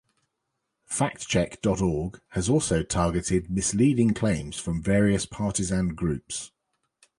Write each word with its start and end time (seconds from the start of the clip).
FactCheck 0.89 1.61
dot 1.61 1.79
org 1.79 2.19
has 2.29 2.49
also 2.49 2.81
targeted 2.81 3.51
misleading 3.51 4.15
claims 4.15 4.57
from 4.57 4.81
various 4.81 5.27
partisan 5.27 5.93
groups. 5.93 6.51